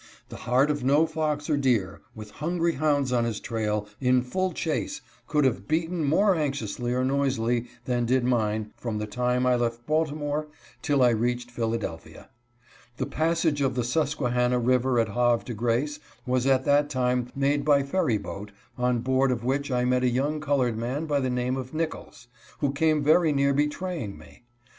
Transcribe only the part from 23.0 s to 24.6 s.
very near betraying me.